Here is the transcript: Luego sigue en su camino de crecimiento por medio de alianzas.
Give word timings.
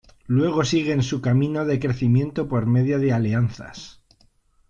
Luego 0.25 0.65
sigue 0.65 0.93
en 0.93 1.03
su 1.03 1.21
camino 1.21 1.63
de 1.63 1.79
crecimiento 1.79 2.47
por 2.47 2.65
medio 2.65 2.97
de 2.97 3.13
alianzas. 3.13 4.01